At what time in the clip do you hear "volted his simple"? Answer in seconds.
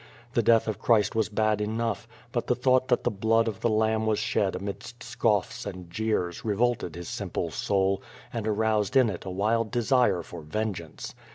6.55-7.51